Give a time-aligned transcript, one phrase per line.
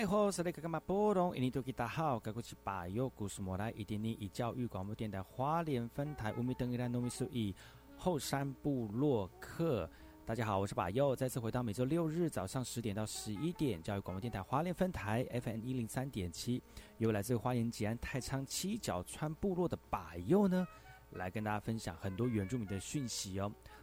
[0.00, 1.36] 那爱好是那个干嘛波动？
[1.36, 7.54] 印尼多吉大好，该过去把右故事莫来，一点点以教育广播电台花莲分台乌米登伊兰糯米苏以
[7.98, 9.86] 后山部落客。
[10.24, 16.62] 大家好，我是把右，再次回到每周六日早上十点到十一点，教育广播电台花莲分台 FM 一零三点七，
[16.96, 20.66] 由来自花莲吉安太仓七角川部落的把右呢，
[21.10, 23.52] 来跟大家分享很多原住民的讯息哦。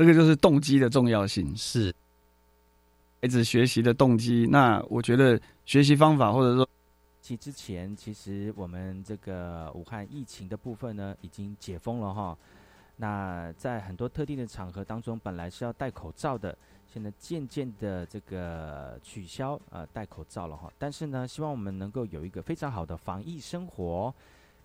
[0.00, 1.94] 这个就是动机的重要性，是
[3.20, 4.48] 孩子学习的动机。
[4.50, 6.66] 那我觉得学习方法或者说，
[7.20, 12.34] 其之前其实我们这个武汉疫情的部分呢，已经解封了哈。
[12.96, 16.56] 那在很多特定的场合当中，本来是要戴口罩的，
[16.90, 20.72] 现在渐渐的这个取消呃戴口罩了哈。
[20.78, 24.14] 但是呢，希望我们能够有一个非常好的防疫生活，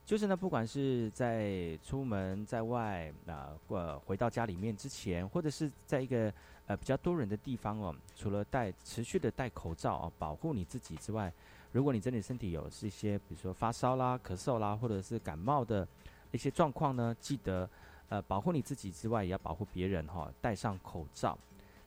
[0.06, 6.32] 就是呢，不管是在出门在外啊，或回到家里面之前，或者是在一个
[6.68, 11.34] 呃比较多人的地方哦，除了戴持续的戴口罩啊，保护你自己之外，
[11.72, 15.88] 如果你真的身体有是一些比如说发烧啦、咳嗽啦，或者是感冒的
[16.32, 17.70] 一些状况呢，记得。
[18.08, 20.32] 呃，保护你自己之外，也要保护别人哈。
[20.40, 21.36] 戴上口罩，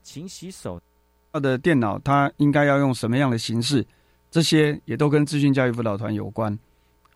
[0.02, 0.82] 勤洗手。
[1.32, 3.86] 他的电脑，它应该要用什么样的形式？
[4.28, 6.58] 这些也都跟资讯教育辅导团有关。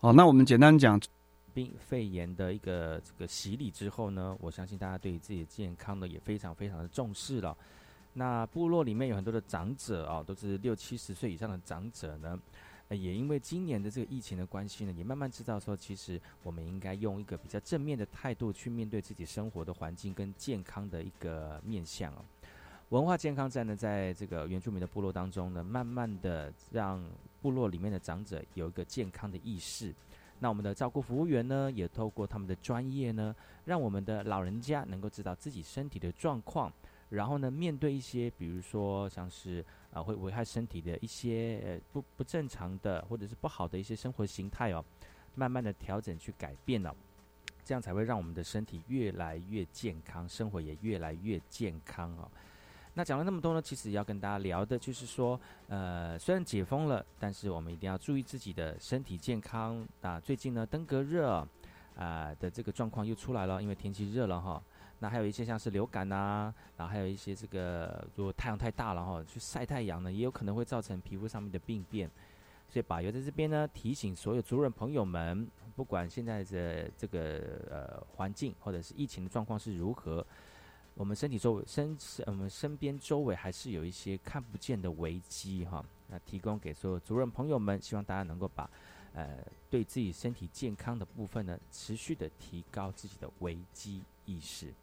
[0.03, 0.99] 好，那我们简单讲，
[1.53, 7.57] 病肺炎的一个这个洗礼之后呢，我相信大家对于自己的健康呢也非常非常的重视了。
[8.11, 12.37] 那部落里面有很多的长者啊，都是六七十岁以上的长者呢。
[12.89, 22.13] 也因为今年的这个疫情的关系呢，也慢慢知道说，其实我们应该用一个比较正面的态度去面对自己生活的环境跟健康的一个面向。
[22.93, 27.03] 文化健康站呢，在这个原住民的部落当中呢，慢慢的让
[27.41, 29.91] 部落里面的长者有一个健康的意识。
[30.37, 36.71] 那我们的照顾服务员呢，也透过他们的专业呢，让我们的老人家能够知道自己身体的状况，
[37.09, 39.65] 然后呢，面对一些比如说像是。
[39.91, 44.83] 啊，会危害身体的一些呃不不正常的或者是不好的一些生活形态哦，
[45.35, 46.95] 慢慢的调整去改变了，
[47.63, 52.27] 这样才会让我们的身体越来越健康，生活也越来越健康哦。
[52.95, 60.19] 那讲了那么多呢，其实要跟大家聊的就是说，呃，虽然解封了，但是我们一定要注意自己的身体健康啊。
[60.19, 61.47] 最近呢，登革热
[61.97, 64.61] 啊的这个状况又出来了，因为天气热了哈。
[64.99, 72.09] 那还有一些像是流感呐，然后还有一些这个，如果太阳太大了哈，去晒太阳呢，也有可能会造成皮肤上面的病变。
[72.69, 80.25] 所以把油在这边呢，提醒所有族人朋友们，不管现在的这个呃环境或者是疫情的状况是如何，
[80.95, 81.97] 我们身体周围身
[82.27, 85.83] 我们身边周围还是有一些看不见的危机哈。
[86.07, 88.69] 那提供给所有主任朋友们，希望大家能够把
[89.13, 94.73] 呃对自己身体健康的部分呢，持续的提高自己的危机意识。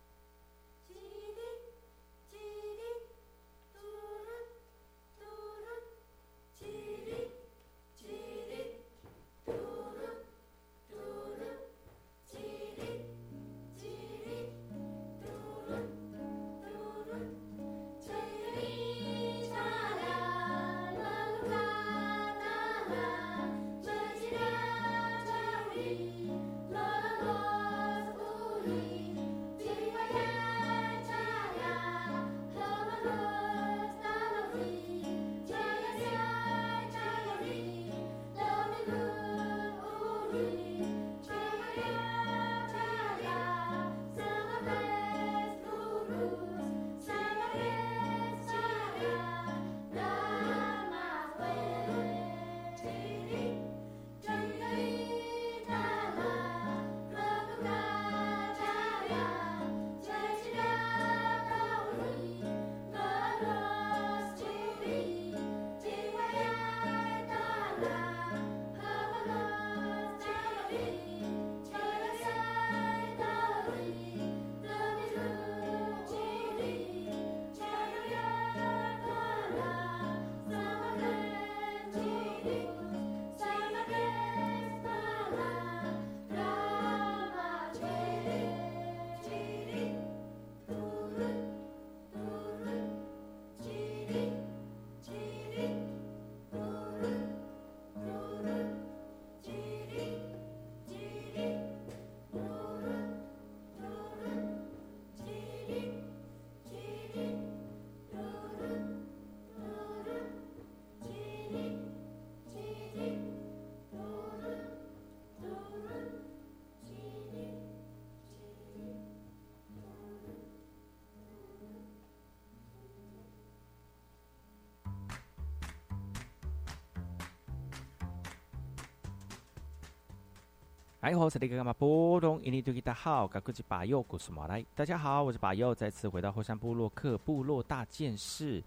[131.00, 131.72] 哎，好，是那个嘛？
[131.72, 134.62] 波东，印尼对大家好，我是巴佑，故事马来。
[134.74, 138.62] 大家好，我是巴佑，再次回到后山部落克部落大件事。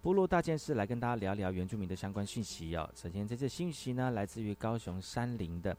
[0.00, 2.88] 部落大件事来跟大家聊聊原住民的相关讯息哦。
[2.94, 5.76] 首先，这次讯息呢，来自于高雄山林的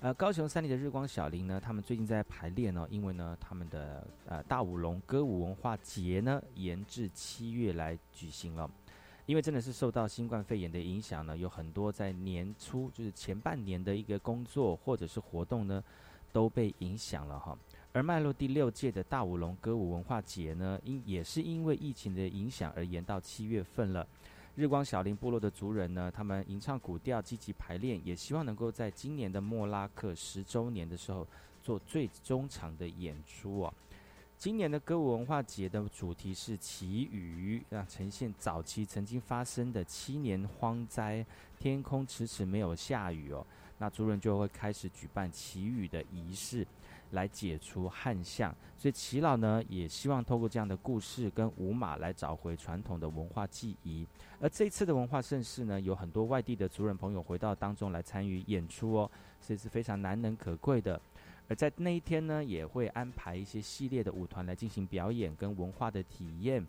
[0.00, 8.68] 呃，高雄山林的日光小林呢，他们最近在排练哦，因为呢，他们的呃大舞龙歌舞文化节呢，延至七月来举行了。
[9.28, 15.84] 因为真的是受到新冠肺炎的影响呢，有很多在年初就是前半年的一个工作或者是活动呢，
[16.32, 17.54] 都被影响了哈。
[17.92, 24.06] 而迈入第六届的大舞龙歌舞文化节呢，因也是因为疫情的影响而延到七月份了。
[24.54, 31.26] 日光小林部落的族人呢，他们吟唱古调，积极排练，也希望能够在今年的莫拉克十周年的时候
[31.62, 33.74] 做最终场的演出哦。
[34.38, 41.26] 今年的歌舞文化节的主题是祈雨，让呈现早期曾经发生的七年荒灾，
[41.58, 43.44] 天空迟迟没有下雨哦，
[43.78, 46.64] 那族人就会开始举办祈雨的仪式。
[47.12, 54.06] 来解除旱象，所以齐老呢也希望透过这样的故事跟舞马来找回传统的文化记忆。
[54.38, 61.00] 而这次的文化盛事呢，有很多外地的族人朋友回到当中来参与演出哦，所以是非常难能可贵的。
[61.48, 66.66] 而在那一天呢，也会安排一些系列的舞团来进行表演跟文化的体验，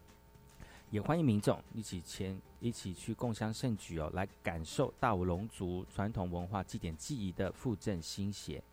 [0.89, 8.63] 也欢迎民众一起前一起去共襄盛举哦，来感受大武龙族传统文化祭典记忆的复振心血。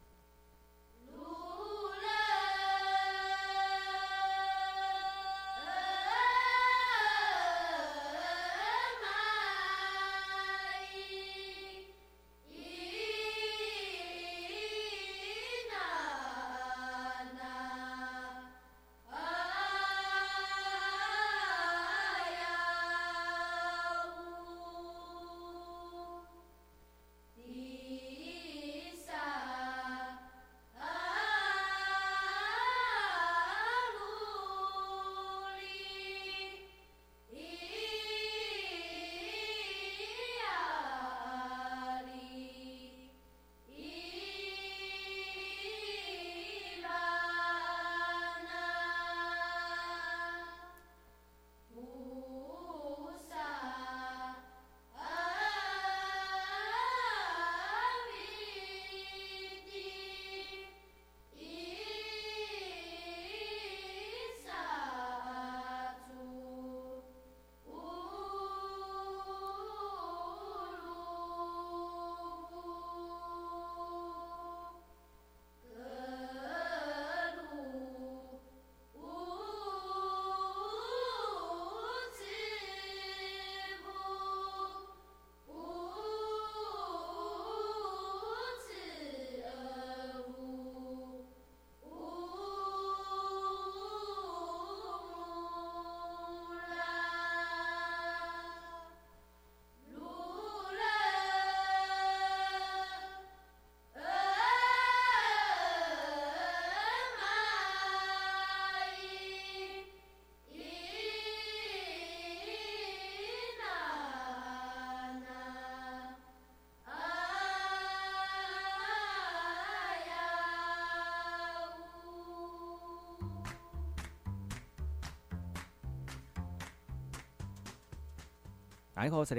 [128.97, 129.35] 大号，我是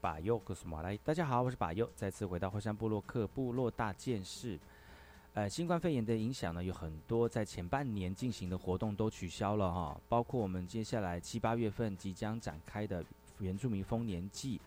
[0.00, 0.96] 巴佑，我是马来。
[0.98, 4.56] 大家好，我是巴佑，再次回到火山部落克部落大件事。
[5.34, 13.04] 呃，新冠肺炎的影响呢，有很多在前半年进行的活动都取消了哈，包括我们接下来七八月份即将展开的
[13.40, 14.60] 原住民丰年祭。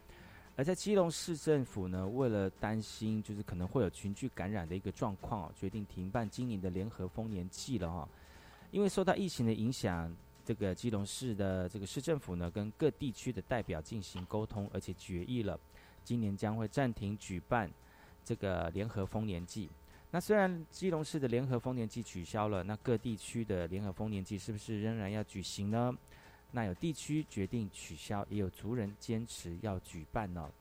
[0.57, 8.09] 而在基隆市政府呢，为了担心就是可能会有群聚感染的一个状况，决定停办今年的联合丰年祭了哈，
[8.71, 10.13] 因为受到疫情的影响。
[10.45, 15.59] 这个基隆市的这个市政府呢，跟各地区的代表进行沟通，而且决议了，
[16.03, 17.71] 今年将会暂停举办
[18.23, 19.69] 这个联合丰年祭。
[20.11, 25.95] 那虽然基隆市的联合丰年祭取消了，那各地区的联合丰年祭是不是仍然要举行呢？
[26.51, 30.51] 那有地区决定取消，也有族人坚持要举办呢。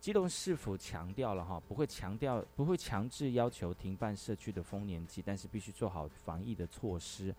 [0.00, 7.34] 基隆市府强调了哈，不会强调，不会强制要求停办社区的丰年祭，但是必须做好防疫的措施。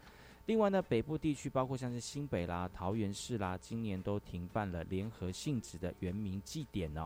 [0.48, 7.06] 另外呢，北部地区包括像是新北啦、桃园市啦，今年都停办了联合性质的原民祭典呢。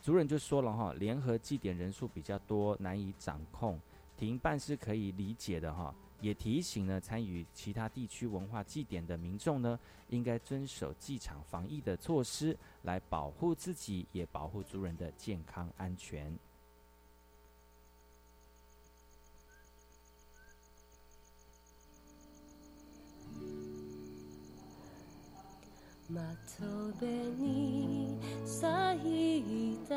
[0.00, 3.78] 族人就说了哈，联合祭典人数比较多，难以掌控，
[4.16, 5.94] 停办是可以理解的哈。
[6.22, 16.34] 也提醒呢，参与其他地区文化祭典的民众呢，应该遵守祭场防疫的措施，来保护自己，也保护族人的健康安全。
[26.12, 26.20] ま
[26.58, 26.64] と
[27.00, 29.94] べに咲いた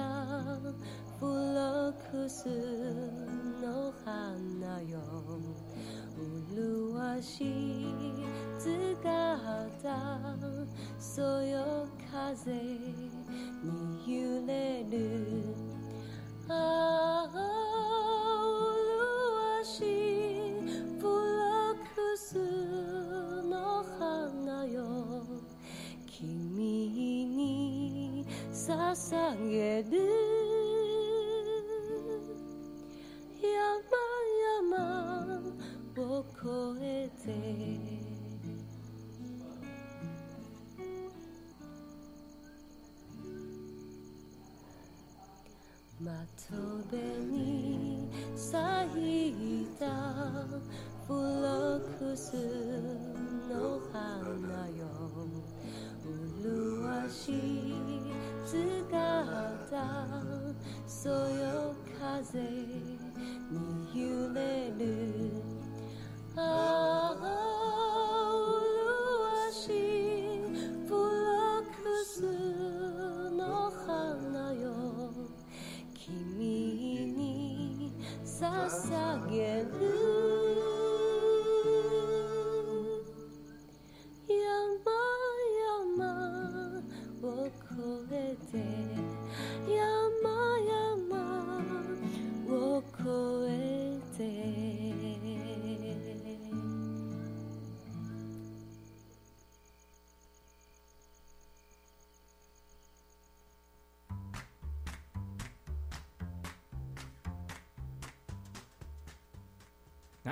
[1.20, 2.48] 付録ス
[3.60, 5.00] の花よ。
[6.16, 7.87] 麗し
[8.59, 9.00] 姿
[11.00, 15.55] そよ風に揺れる。
[16.48, 17.62] ああ。
[29.03, 29.89] 捧げる
[33.44, 35.44] 山々
[35.98, 37.24] を越えて。
[46.00, 46.11] 窓
[46.89, 48.51] 辺に咲
[49.29, 49.85] いた
[51.07, 52.35] フロックス
[53.50, 54.81] の花よ。
[56.03, 57.82] 麗しい
[58.52, 59.58] 姿
[60.86, 62.99] そよ風に
[63.95, 65.32] 揺れる
[66.36, 67.01] あ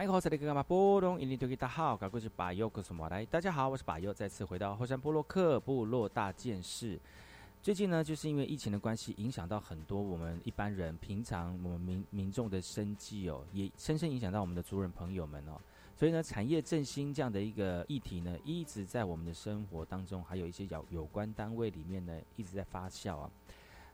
[0.01, 0.63] 哎，好，这里干嘛？
[0.63, 6.99] 波隆，印尼多吉大好，搞过去巴佑，告诉我来，大家好，我是巴佑，再次回到后山部落克部落大件事。
[7.61, 15.61] 最近呢，就是因为疫情的关系，影响到很多我们一般人平常我们民民众的生计哦，也深深影响到我们的族人朋友们哦。
[15.95, 23.29] 所以呢，产业振兴这样的一个议题呢，一直在我们的生活当中，还有一些有有关单位里面呢，一直在发酵啊。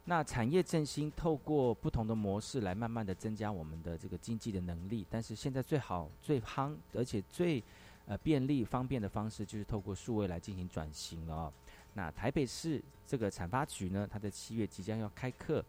[0.09, 7.61] 那产业振兴透过不同的模式来慢慢的增加我们的这个经济的能力，但是现在最好最夯而且最
[8.05, 11.53] 呃便利方便的方式就是透过数位来进行转型了哦。
[11.93, 15.61] 那台北市这个产发局呢，它在七月即将要开课，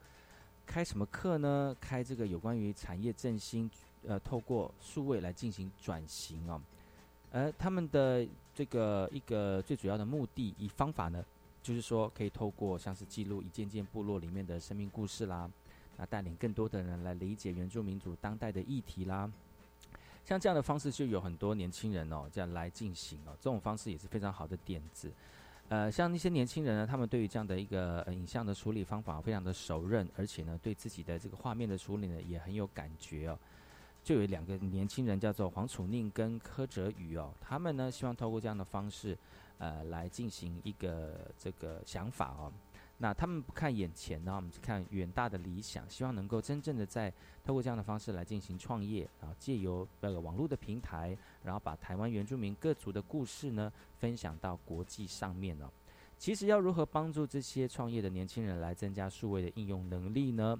[0.65, 1.75] 开什么课呢？
[1.81, 3.69] 开这个有关于产业振兴，
[4.07, 6.63] 呃，透过数位来进行转型哦。
[7.33, 8.25] 而他们的
[8.55, 11.25] 这个一个最主要的目的以方法呢，
[11.69, 15.51] 就是说可以透过像是记录一件件部落里面的生命故事啦，
[15.99, 19.31] 那带领更多的人来理解原住民族当代的议题啦。
[20.25, 25.13] 像这样的方式，就有很多年轻人哦，这样来进行哦，这种方式也是非常好的点子。
[25.69, 33.39] 呃，像那些年轻人呢，他们对于这样的一个、呃、影像的处理方法非常的熟认，而且呢，对自己的这个画面的处理呢也很有感觉哦。
[34.03, 39.19] 就有两个年轻人叫做黄楚宁跟柯哲宇哦，他们呢希望透过这样的方式，
[39.59, 42.53] 呃，来进行一个这个想法哦。
[43.01, 47.13] 那他们不看眼前呢，我们只看远大的理想，希望能够真正的在
[47.45, 55.71] 透过这样的方式来进行创业，然后借由那个网络的平台，然后把台湾原住民各族的故事呢分享到国际上面哦。
[56.17, 60.59] 其实要如何帮助这些创业的年轻人来增加数位的应用能力呢？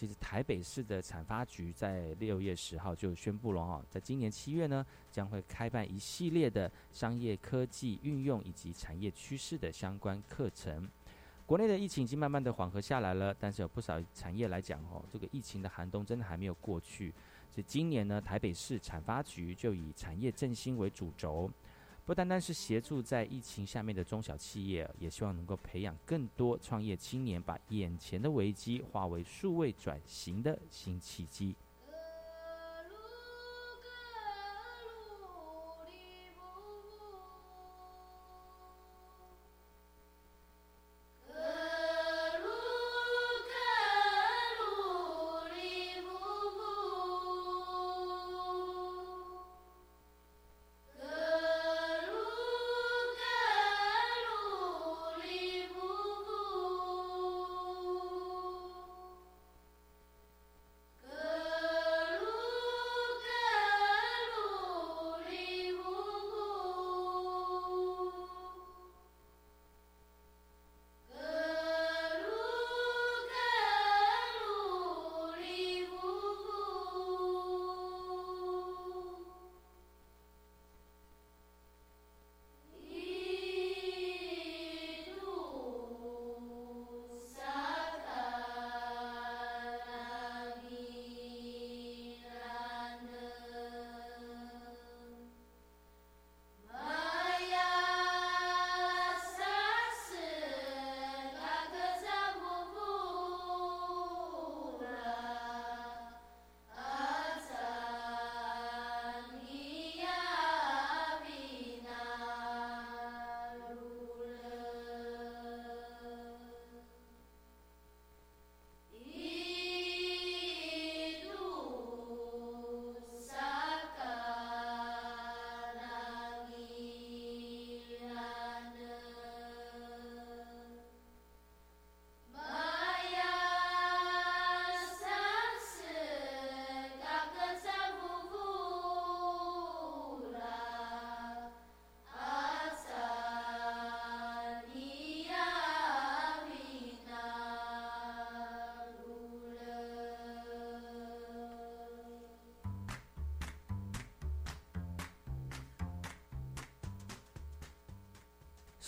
[0.00, 10.88] 其实台北市的产发局在六月十号就宣布了哈，在今年七月呢，将会开办一系列的商业科技运用以及产业趋势的相关课程。
[11.44, 17.10] 国内的疫情已经慢慢的缓和下来了，但是有不少产业来讲哦，这个疫情的寒冬真的还没有过去。
[17.50, 21.50] 所以今年呢，台北市产发局就以产业振兴为主轴，
[22.10, 31.54] 不单单是协助在疫情下面的中小企业，也希望能够培养更多创业青年，把眼前的危机化为数位转型的新契机。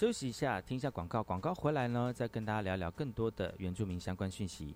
[0.02, 1.22] 休息一下，听一下广告。
[1.22, 4.74] 广告回来呢，再跟大家聊聊更多的原住民相关讯息。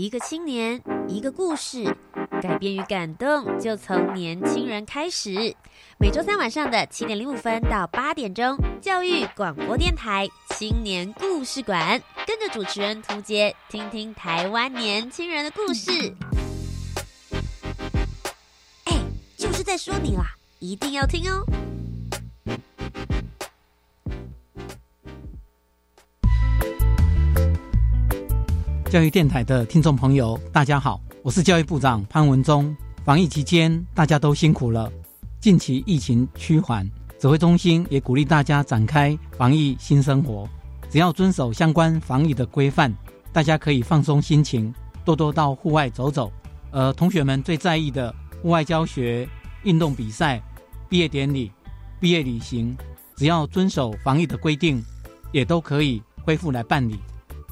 [0.00, 1.94] 一个青年，一个故事，
[2.40, 5.54] 改变与感动就从年轻人开始。
[5.98, 15.90] 每周三晚上的七点零五分到八点钟，教育广播电台青年故事馆，跟着主持人涂杰，听听台湾年轻人的故事。
[18.84, 18.96] 哎，
[19.36, 21.44] 就是在说你啦，一定要听哦！
[28.90, 32.76] 教育电台的听众朋友，大家好，我是教育部长潘文忠。
[33.04, 34.90] 防疫期间，大家都辛苦了。
[35.38, 40.48] 近期疫情趋缓，指挥中心也鼓励大家展开防疫新生活。
[40.90, 42.92] 只要遵守相关防疫的规范，
[43.32, 44.74] 大家可以放松心情，
[45.04, 46.32] 多多到户外走走。
[46.72, 49.28] 呃，同学们最在意的户外教学、
[49.62, 50.42] 运动比赛、
[50.88, 51.52] 毕业典礼、
[52.00, 52.76] 毕业旅行，
[53.14, 54.84] 只要遵守防疫的规定，
[55.30, 56.98] 也都可以恢复来办理。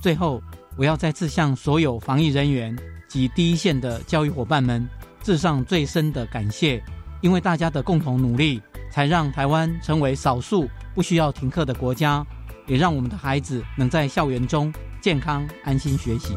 [0.03, 0.43] 最后。
[0.79, 2.75] 我要再次向所有防疫人员
[3.09, 4.89] 及第一线的教育伙伴们
[5.21, 6.81] 致上最深的感谢，
[7.21, 12.25] 因为大家的共同努力，才让台湾成为少数不需要停课的国家，
[12.69, 16.37] 也让我们的孩子能在校园中健康安心学习。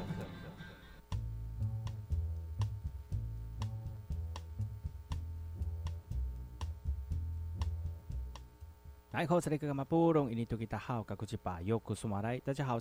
[9.13, 9.49] 大家好，我是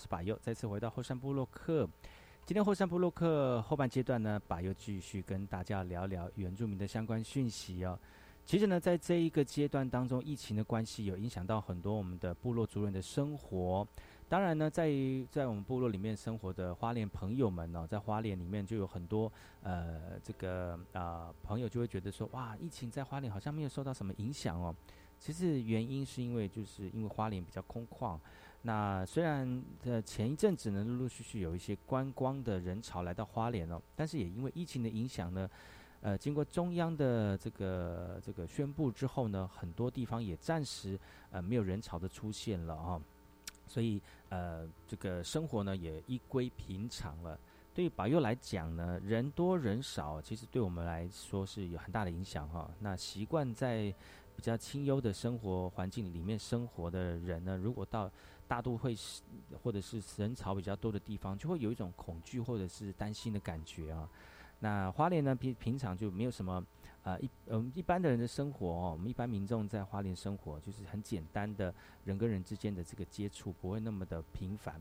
[0.07, 1.89] 巴佑，再次回到后山部落克。
[2.47, 7.99] 今天后山部落克后半阶段呢，巴佑继续跟大家聊聊原住民的相关讯息哦。
[8.47, 13.85] 其实呢，在这一个阶段当中，疫情的关系有影响到很多我们的部落族人的生活。
[14.29, 14.89] 当然呢，在
[15.33, 19.33] 在我们部落里面生活的花莲朋友们呢，在花莲里面就有很多
[19.65, 24.73] 呃，这个啊朋友就会觉得说，哇，疫情在花莲好像没有受到什么影响哦。
[25.21, 28.19] 其实原因是因为就是因为花莲比较空旷，
[28.63, 35.49] 那虽然呃前一阵子呢，陆陆续续有一些观光的人潮来到花莲哦，但是也因为疫情的影响呢，
[36.01, 40.99] 呃，经过中央的这个这个宣布之后呢，很多地方也暂时
[41.31, 43.01] 呃没有人潮的出现了哈、
[43.67, 47.39] 所以呃这个生活呢也依归平常了。
[47.73, 53.95] 对于保佑来讲呢，人多人少，其实对我们来说是有很大的影响哈、那习惯在
[54.41, 58.11] 比较清幽的生活环境里面生活的人呢，如果到
[58.49, 58.97] 大都会
[59.63, 64.09] 或者是人潮比较多的地方，就会有一种恐惧或者是担心的感觉啊。
[64.61, 66.65] 那花莲呢，平平常就没有什么
[67.03, 71.75] 呃一呃我们一般的人的生活哦，我们一般民众在花莲生活就是很简单的
[72.05, 74.81] 人跟人之间的这个接触不会那么的频繁。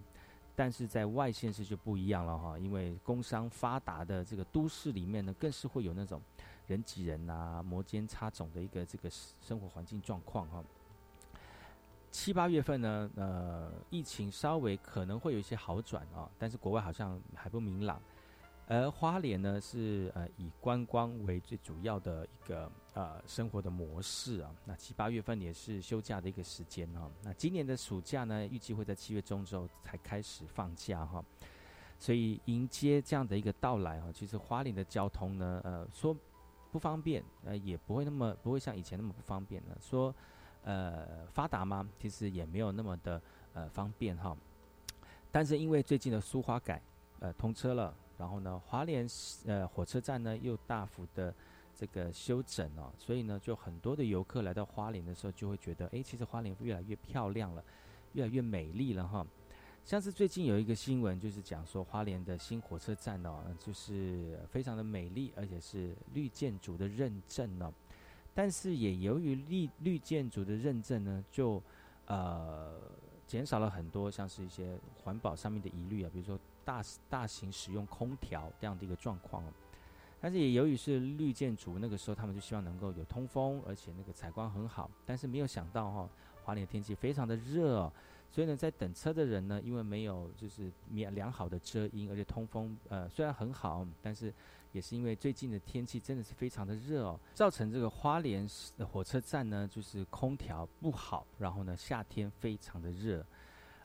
[0.55, 6.21] 但是在外县市就不一样了哈，因为工商发达的这个都市里面呢，更是会有那种
[6.69, 10.63] 人挤人啊、摩肩擦踵的一个这个生活环境状况哈。
[12.11, 18.01] 七八月份呢，呃，疫情稍微可能会有一些好转啊，但是国外好像还不明朗。
[18.71, 24.55] 而花莲呢是呃以观光为最主要的一个呃生活的模式啊。
[24.63, 31.23] 那七八月份也是休假的一个时间哈、那今年的暑假呢，预计会在七月中之后才开始放假哈、
[31.97, 36.15] 所以迎接这样的一个到来哈、其实花莲的交通呢，呃说
[36.71, 39.77] 不方便，呃也不会那么不会像以前那么不方便了。
[39.81, 40.13] 说
[40.63, 41.87] 呃发达吗？
[41.99, 43.21] 其实也没有那么的
[43.53, 44.35] 呃方便哈、
[45.31, 46.81] 但是因为最近的苏花改
[47.19, 47.93] 呃通车了。
[48.19, 49.07] 然后呢，花莲
[49.45, 51.33] 呃火车站呢又大幅的
[51.73, 57.63] 这个修整哦，所以呢，就很多的游客来到花莲的时候，就会觉得，哎，其实花莲越来越漂亮了，
[58.11, 59.25] 越来越美丽了哈。
[59.89, 67.73] 像是最近有一个新闻，就是讲说花莲的新火车站哦，就是非常的美丽，而且是绿建筑的认证哦。
[68.35, 71.59] 但是也由于绿绿建筑的认证呢，就
[72.05, 72.79] 呃
[73.25, 79.43] 减少了很多像是一些环保上面的疑虑啊，比如说大大型使用空调这样的一个状况。
[80.21, 84.91] 但是也由于是绿建筑，那个时候他们就希望能够有通风，而且那个采光很好。
[85.03, 86.09] 但是没有想到哈、
[86.43, 87.91] 花莲的天气非常的热，
[88.31, 94.33] 所以呢，在等车的人呢，因为没有就是良良好的遮阴，而且通风呃虽然很好，但是
[94.71, 98.47] 也是因为最近的天气真的是非常的热哦，造成这个花莲
[98.91, 103.25] 火车站呢，就是空调不好，然后呢夏天非常的热。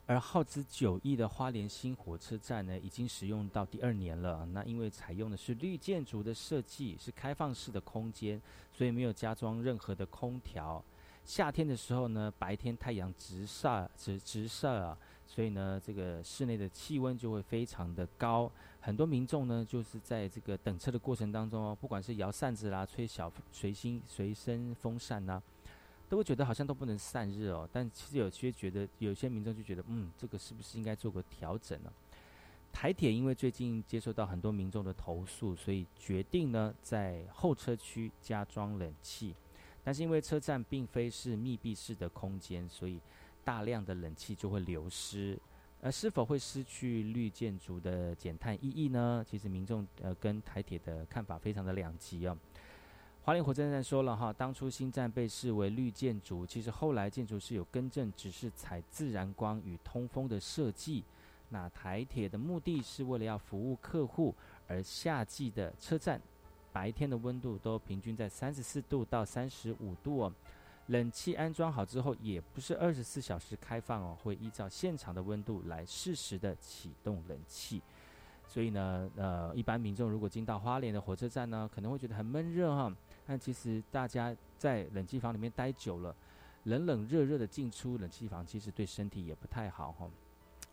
[0.07, 4.45] 而耗资九亿的花莲新火车站呢，已经使用到第二年了。
[4.53, 8.39] 那因为采用的是绿建筑的设计，是开放式的空间，
[8.71, 10.85] 所以没有加装任何的空调。
[11.25, 18.49] 夏天的时候呢，白天太阳直晒直直射啊，所以呢，这个室内的气温就会非常的高。
[18.79, 25.41] 很多民众呢，就是在这个等车的过程当中哦，不管是摇扇子啦、吹小随心随身风扇呐、
[26.07, 27.67] 都会觉得好像都不能散热哦。
[27.73, 31.91] 但其实有些觉得，有些民众就觉得，嗯，这个是不是应该做个调整呢、
[32.71, 39.33] 台铁因为最近接收到很多民众的投诉，所以决定呢在候车区加装冷气。
[39.85, 42.99] 但是因为车站并非是密闭式的空间，所以
[43.45, 45.39] 大量的冷气就会流失。
[45.81, 49.23] 而是否会失去绿建筑的减碳意义呢？
[49.29, 52.35] 其实民众呃跟台铁的看法非常的两极哦。
[53.21, 61.03] 花莲火车站说了哈，当初新站被视为绿建筑，其实后来建筑是有更正，只是采自然光与通风的设计。
[61.49, 64.33] 那台铁的目的是为了要服务客户，
[64.67, 66.19] 而夏季的车站
[66.75, 70.33] 白天的温度都平均在三十四度到三十五度哦。
[70.87, 77.81] 冷气安装好之后，也不是二十四小时开放哦，会依照现场的温度来适时的启动冷气。
[78.45, 82.93] 所以呢，呃，一般民众如果进到花莲的火车站呢，可能会觉得很闷热哈。
[83.25, 86.13] 但其实大家在冷气房里面待久了，
[86.65, 90.09] 冷冷热热的进出冷气房，其实对身体也不太好哈。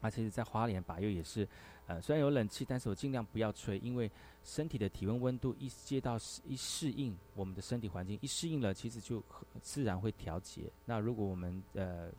[0.03, 1.49] 而且在花莲把又也是，
[1.87, 4.11] 呃，虽然有冷气，但是我尽量不要吹，因为
[4.45, 9.23] 身体的体温温度一接到一适应我们的身体环境，一适应了，其实就
[9.63, 10.71] 自然会调节。
[10.85, 12.11] 那如果我们呃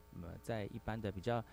[0.42, 1.44] 在一般的比较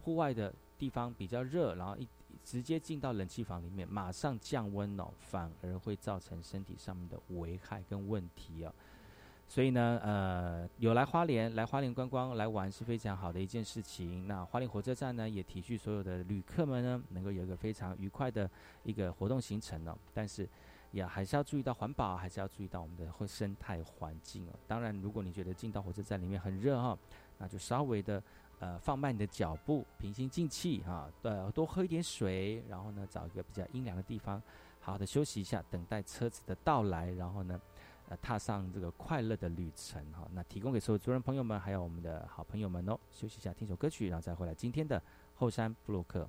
[0.00, 2.08] 户外的地方比较热，然后一
[2.42, 8.72] 直接进到冷气房里面，马上降温哦，反而会造成身体上面的危害跟问题哦。
[9.50, 14.28] 所以呢，呃，有来花莲来花莲观光来玩是非常好的一件事情。
[14.28, 18.48] 那花莲火车站呢，也体恤所有的旅客们呢，能够有一个非常愉快的
[18.84, 19.98] 一个活动行程哦。
[20.14, 20.48] 但是，
[20.92, 24.52] 也还是要注意到环保，还是要注意到我们的生态环境哦。
[24.68, 26.96] 当然，如果你觉得进到火车站里面很热哈、
[27.36, 28.22] 那就稍微的
[28.60, 34.40] 呃放慢你的脚步，平心静气哈，呃，多喝一点水，然后呢，找一个比较阴凉的地方，
[34.78, 37.60] 好好的休息一下，等待车子的到来，然后呢。
[38.10, 40.28] 那踏上这个快乐的旅程哈。
[40.32, 42.98] 那提供给所有族人朋友们，还有我们的好朋友们哦。
[43.10, 45.00] 休息一下，听首歌曲，然后再回来今天的
[45.34, 46.28] 后山布鲁克。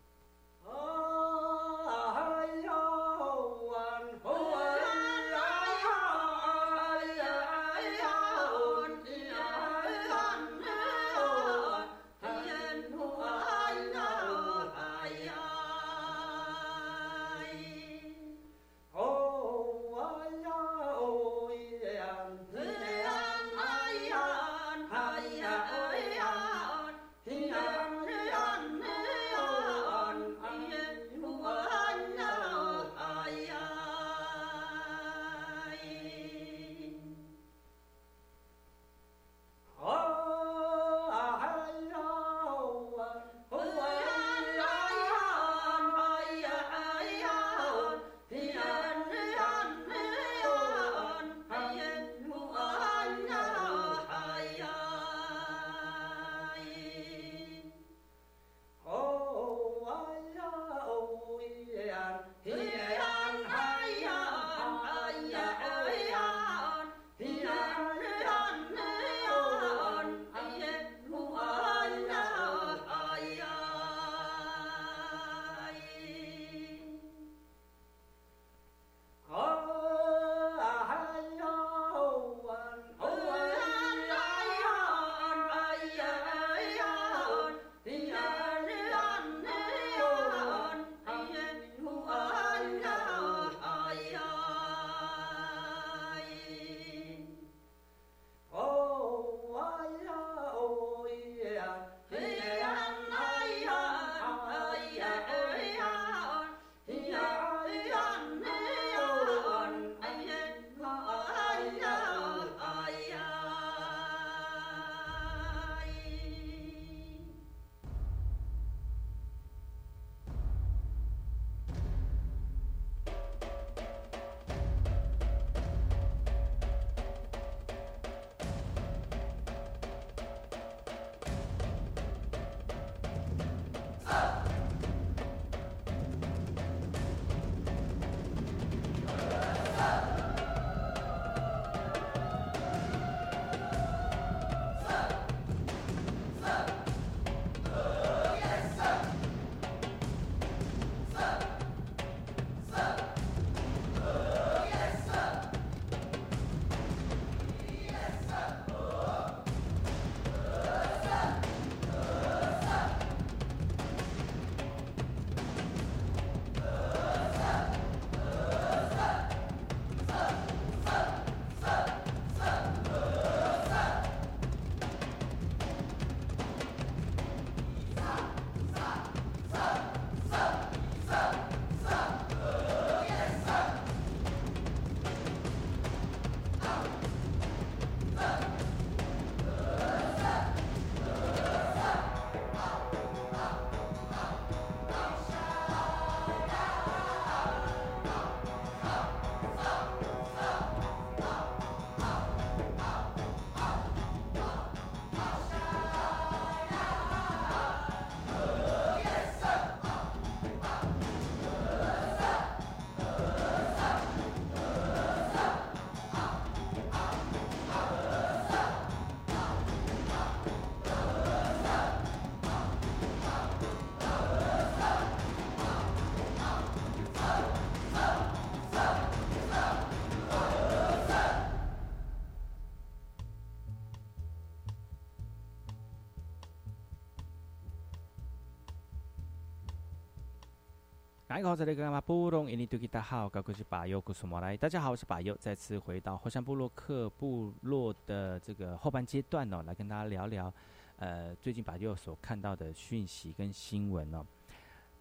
[241.44, 244.56] 好，这里干嘛布隆印尼多吉大好，高哥是巴尤古苏莫来。
[244.56, 250.54] 大家好，我是巴尤，再次回到后山部落克部落的这个后半阶段哦，来跟大家聊聊，
[250.98, 254.24] 呃，最近巴尤所看到的讯息跟新闻哦。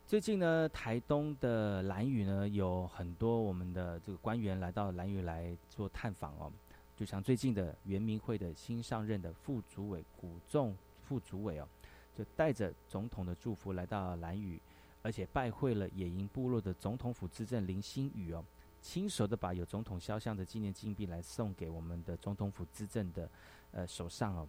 [0.07, 6.51] 最近呢，台东的兰屿呢，有很多我们的这个官员来到兰屿来做探访哦。
[6.97, 11.69] 就像最近的原民会的新上任的副主委古仲副主委哦，
[12.15, 14.61] 就带着总统的祝福来到兰屿。
[15.03, 18.45] 而且拜会了野营部落的总统府资政林星宇哦，
[18.83, 23.31] 亲手的把有总统肖像的纪念金币来送给我们的总统府资政的
[23.73, 24.47] 呃手上哦。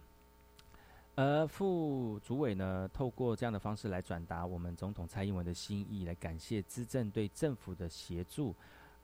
[1.14, 8.54] 而副主委呢，透过这样的方式来转达我们总统蔡英文的心意，来感谢资政对政府的协助，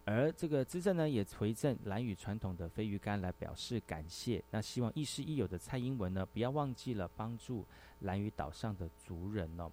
[0.06, 4.42] 而这个资政呢，也回赠蓝屿传统的飞鱼干来表示感谢。
[4.50, 7.62] 那希望亦师亦友的蔡英文呢，不要忘记了帮助
[8.00, 9.70] 蓝屿岛上的族人哦。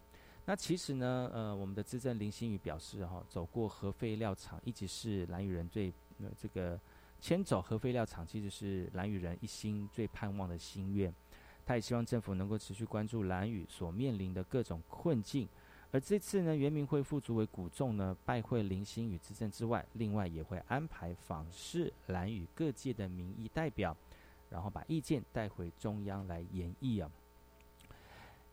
[0.47, 6.79] 那其实呢，呃，我们的资政林心宇表示哈，走过核废料厂，一直是蓝屿人最呃这个
[7.19, 11.11] 迁走核废料厂，其实是蓝屿人一心最盼望的心愿。
[11.65, 15.49] 他也希望政府能够持续关注蓝屿所面临的各种困境。
[15.89, 23.97] 而这次呢，原民会副主委古仲呢拜会林心宇资政之外，另外也会安排访视蓝屿各界的民意代表，
[24.51, 27.09] 然后把意见带回中央来研议啊。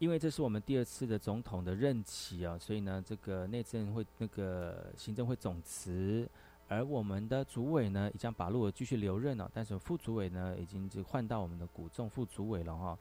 [0.02, 6.28] 因为这是我们第二次的总统的任期啊，所以呢，这个内政会那个行政会总辞，
[6.66, 12.98] 而我们的主委呢，已将把路继续留任了，但是副主委呢，已经就换到我们的古仲副主委了哈。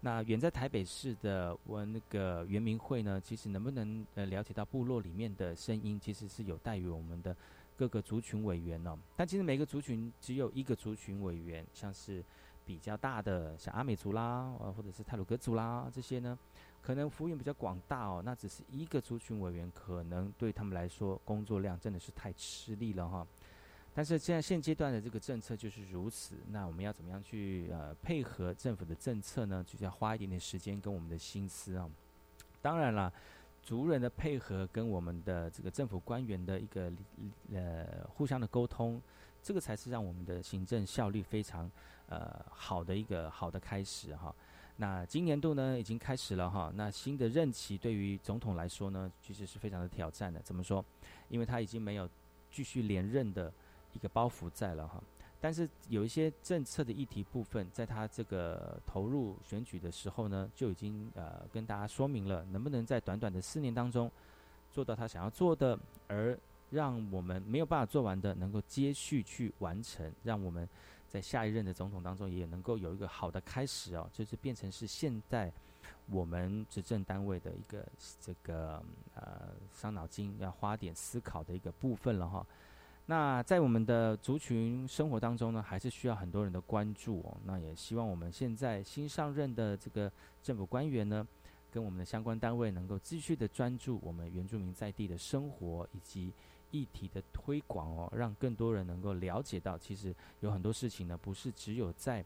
[0.00, 7.36] 那远在台北市的我那个原民会呢，其实能不能呃了解到部落里面的声音，其实是有待于我们的
[7.76, 8.98] 各个族群委员哦。
[9.14, 12.24] 但其实每个族群只有一个族群委员，像是。
[12.64, 16.38] 比较大的，像阿美族啦，呃，或者是泰鲁格族啦，这些呢，
[16.80, 18.22] 可能服务员比较广大哦。
[18.24, 23.26] 那只是一个族群委员，可能对他们来说，工作量真的是太吃力了哈。
[23.92, 29.64] 但是现在现阶段的这个政策就是如此，那我们要怎么样去呃配合政府的政策呢？
[29.66, 31.90] 就要花一点点时间跟我们的心思啊。
[32.62, 33.12] 当然了，
[33.64, 36.92] 族人的配合跟我们的这个政府官员的一个
[37.52, 39.02] 呃互相的沟通，
[39.42, 41.68] 这个才是让我们的行政效率非常。
[42.10, 44.34] 呃，好的一个好的开始哈。
[44.76, 46.72] 那今年度呢已经开始了哈。
[46.74, 50.40] 那新的任期对于总统来说呢，其实是非常的挑战的。
[50.40, 50.84] 怎么说？
[51.28, 52.08] 因为他已经没有
[52.50, 53.52] 继续连任的
[53.92, 55.00] 一个包袱在了哈。
[55.40, 64.10] 但是有一些政策的议题部分，在他这个投入选举的时候呢，就已经呃跟大家说明了，能不能在短短的四年当中
[64.72, 66.36] 做到他想要做的，而
[66.70, 70.68] 让我们没有办法做完的，能够接续去完成，让我们。
[71.10, 75.52] 在下一任的总统当中，也能够有一个好的开始哦，就是变成是现在
[76.08, 77.84] 我们执政单位的一个
[78.20, 78.80] 这个
[79.16, 82.46] 呃伤脑筋要花点思考的一个部分了哈。
[83.06, 87.36] 那在我们的族群生活当中呢，还是需要很多人的关注哦。
[87.44, 90.10] 那也希望我们现在新上任的这个
[90.44, 91.26] 政府官员呢，
[91.72, 96.32] 跟我们的相关单位能够继续的专注我们原住民在地的生活以及。
[96.70, 102.24] 议题的推广哦，让更多人能够了解到，其实有很多事情呢，不是只有在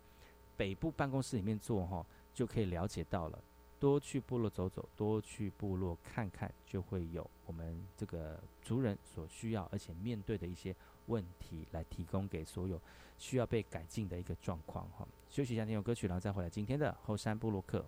[0.56, 3.38] 北部办公室里面做哈，就可以了解到了。
[3.80, 10.74] 多去部落走走，多去部落看看，就会有我们这个族人所需要而且面对的一些
[11.06, 12.80] 问题，来提供给所有
[13.18, 15.06] 需要被改进的一个状况哈。
[15.28, 17.84] 休息一下，听首歌曲，然后再回来今天的后山部落客。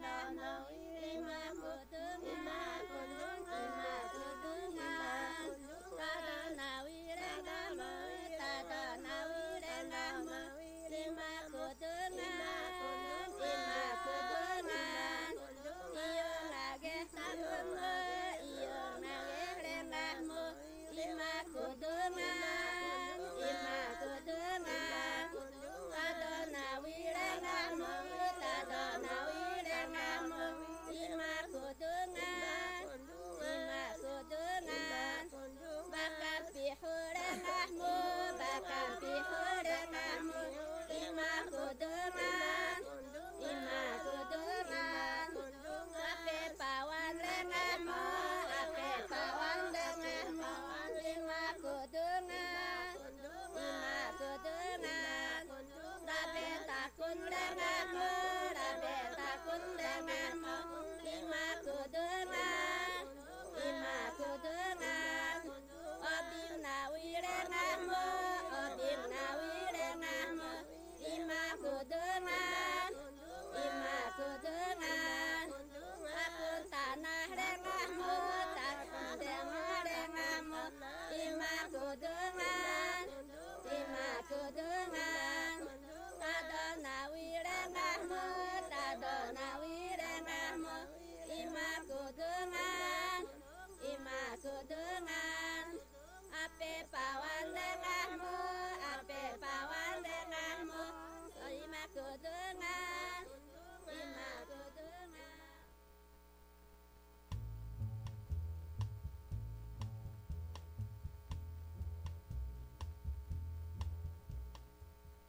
[0.00, 0.87] Nanawi.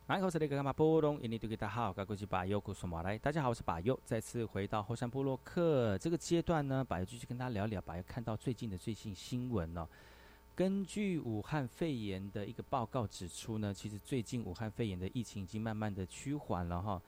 [0.09, 0.21] 大家
[1.69, 3.15] 好，该过去把优古索马来。
[3.15, 9.87] 大家好，我是把优，再次回到后山部落克这个阶段呢，把尤继续跟大家聊聊，把尤看到最近的最新新闻哦。
[10.55, 16.99] 根据武汉肺炎的一个报告指出呢，其实最近武汉肺炎的疫情已经慢慢的趋缓了哈。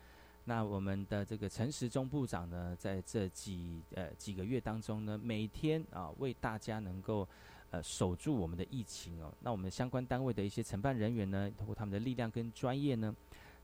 [0.43, 7.28] 那我们的这个陈时中部长呢，在这几呃几个月当中呢，每天啊为大家能够。
[7.72, 9.34] 呃，守住我们的疫情哦。
[9.39, 13.15] 那我们相关单位的一些承办人员呢，通过他们的力量跟专业呢，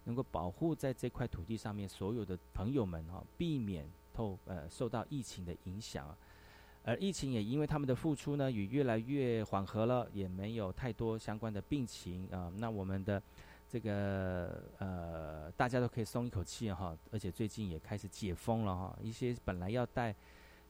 [0.06, 6.16] 能够保护在这块土地上面所有的朋友们哈，避免透呃受到疫情的影响。
[6.84, 12.50] 而疫情也因为他们的付出呢，也越来越缓和了，也没有太多相关的病情啊。
[12.56, 13.22] 那我们的
[13.68, 16.98] 这个呃，大家都可以松一口气哈。
[17.12, 20.16] 而且最近也开始解封了哈，一些本来要带。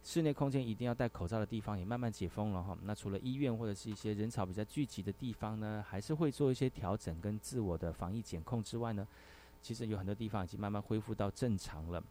[0.04, 2.78] 室内空间一定要戴口罩的地方也慢慢解封了哈。
[2.84, 9.06] 那除了医院或者是一些人潮比较聚集的地方呢，还是会做一些调整跟自我的防疫检控之外呢，
[9.62, 12.02] 其实有很多地方已经慢慢恢复到正常了。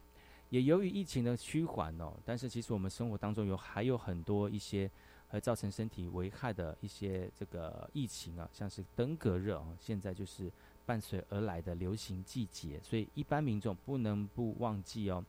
[0.51, 4.91] 也由于疫情的趋缓哦，但是其实我们生活当中有还有很多一些
[5.29, 10.53] 会造成身体危害的一些这个疫情啊，像是登革热啊，现在就是
[10.85, 15.25] 伴随而来的流行季节，所以一般民众不能不忘记哦。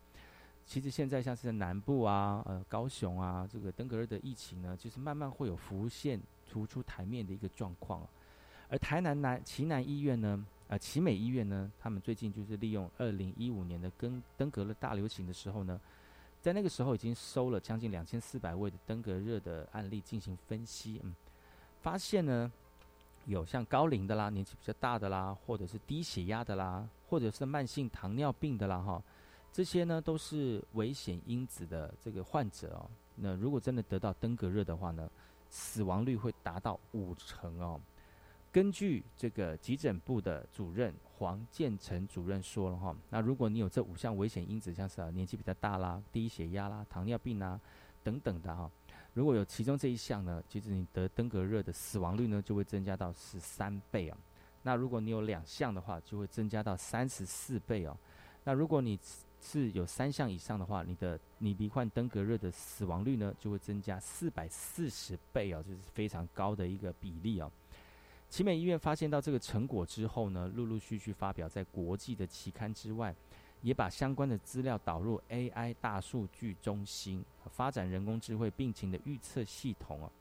[0.68, 8.06] 其实现在像是在南部啊，呃，高雄啊，这个登革热的疫情呢，就是慢慢会有浮现、突出台面的一个状况。
[8.68, 15.80] 而台南南奇南医院呢，呃，奇美医院呢，他们最近就是利用二零一五年的跟登革热大流行的时候呢，
[16.42, 21.16] 在那个时候已经收了将近两千四百位的登革热的案例进行分析，嗯，
[21.82, 22.52] 发现呢，
[23.26, 29.02] 有像高龄的啦、年纪比较大的啦，或者是低血压的啦，或者是慢性糖尿病的啦，哈。
[29.52, 32.90] 这些呢都是危险因子的这个患者哦。
[33.16, 35.10] 那如果真的得到登革热的话呢，
[35.50, 37.82] 死亡率会达到五成哦。
[38.52, 47.60] 根据这个急诊部的主任黄建成主任说了哈，那如果你有这五项危险因子，像是年纪比较大啦、低血压啦、糖尿病啊
[48.04, 48.72] 等等的哈，
[49.14, 54.18] 如果有其中这一项呢，其实你得登革热的死亡率呢就会增加到十三倍啊。
[54.64, 57.96] 那如果你有两项的话，就会增加到三十四倍哦。
[58.44, 58.98] 那如果你
[59.50, 67.50] 是有三项以上的话，你的你罹患登革热的死亡率呢，就会增加四百四十倍哦，就是非常高的一个比例哦。
[68.30, 73.16] 奇美医院发现到这个成果之后呢，陆陆续续发表在国际的期刊之外，
[73.62, 80.12] 也把相关的资料导入 AI 大数据中心，发展人工智慧病情的预测系统哦，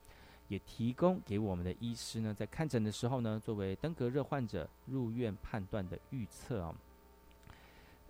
[0.46, 6.72] 也提供给我们的医师呢，在看诊的时候呢，作为登革热患者入院判断的预测哦。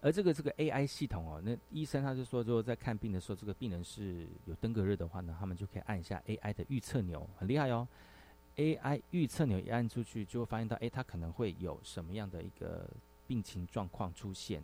[0.07, 7.89] 而这个这个 AI 系统哦，那医生他就说，说在看病的时候，这个病人是有登革热的话呢，他们就可以按一下 AI 的预测钮，很厉害哦。
[8.55, 12.89] AI 预测钮一按出去，就会发现到，哎，他可能会有什么样的一个
[13.27, 14.63] 病情状况出现，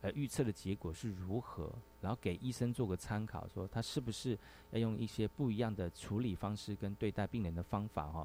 [0.00, 4.38] 而预测的结果是如何，然后给医生做个参考，说他是不是
[4.70, 8.24] 要用一些不一样的处理方式跟对待病人的方法哈，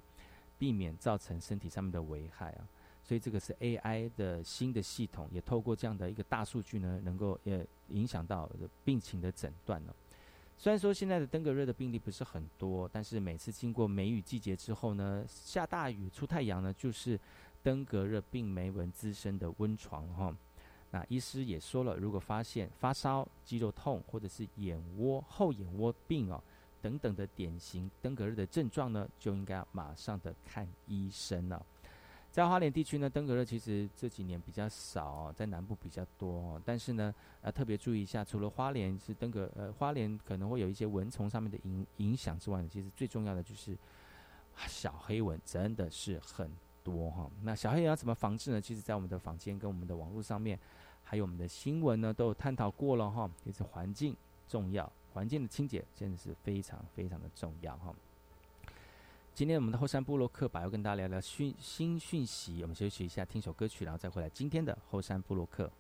[0.60, 2.68] 避免造成身体上面的危害啊。
[3.10, 8.48] 所以这个是 AI 的新的系统，也透过这样的一个大数据呢，能够也影响到
[8.86, 9.96] 病情的诊断了。
[10.60, 17.20] 虽然说现在的登革热的病例不是很多，但是每次经过梅雨季节之后呢，下大雨出太阳呢，就是
[17.64, 20.32] 登革热病媒蚊滋生的温床哈。
[20.92, 26.40] 那医师也说了，如果发现发烧、肌肉痛或者是眼窝后眼窝病哦
[26.80, 31.66] 等等的典型登革热的症状呢，就应该马上的看医生了。
[32.32, 36.62] 在花莲地区呢，登革热其实这几年比较少，在南部比较多。
[36.64, 43.76] 但是呢，呃，特别注意一下，除了花莲是登革，呃，花莲可能会有一些蚊虫上面的影影响之外呢，其实最重要的就是
[44.68, 46.52] 小黑蚊真的是很
[46.84, 47.30] 多哈。
[47.42, 48.62] 那小黑蚊要怎么防治呢？
[48.62, 50.58] 其实，在我们的房间跟我们的网络上面，
[51.04, 53.30] 还有我们的新闻呢，都有探讨过了哈。
[53.44, 54.16] 就是环境
[54.48, 57.94] 重要，环境的清洁真的是非常非常的重要哈。
[59.40, 65.72] 今天我们的后山部落客吧要跟大家聊聊讯新讯息，我们休息一下，听首歌曲，然后再回来今天的后山部落客。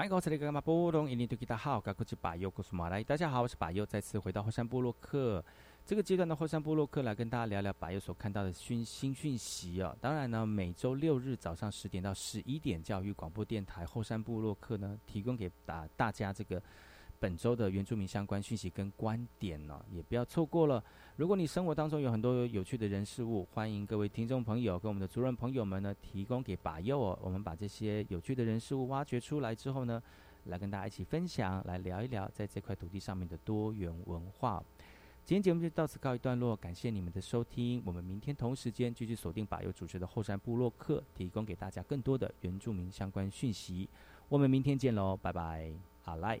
[0.00, 0.08] 大家
[3.28, 5.44] 好，我是把右，再次回到后山部落克。
[5.84, 9.94] 这个阶段的后山部落克来跟大家聊聊把右所看到的讯新讯息哦。
[10.00, 16.62] 当然呢，每周六日早上十点到十一点，教育广播电台后山部落克呢，提供给大大家这个
[17.20, 20.82] 本周的原住民相关讯息跟观点呢、也不要错过了。
[21.16, 27.18] 如果你生活当中有很多有趣的人事物，欢迎各位听众朋友跟我们的族人朋友们呢，提供给把右哦。
[27.22, 30.02] 我们把这些有趣的人事物挖掘出来之后呢，
[30.44, 34.64] 来跟大家一起分享，来聊一聊在这块土地上面的多元文化。
[35.26, 37.82] 今天节目就到此告一段落，感谢你们的收听。
[37.84, 43.86] 我们明天同时间继续锁定把右主持的后山部落客，提供给大家更多的原住民相关讯息。
[44.30, 45.70] 我们明天见喽，拜拜，
[46.02, 46.40] 好来。